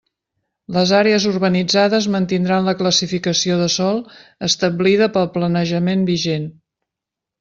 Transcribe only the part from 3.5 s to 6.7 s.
de sòl establida pel planejament vigent.